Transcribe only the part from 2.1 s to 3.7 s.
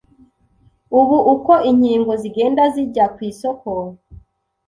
zigenda zijya ku isoko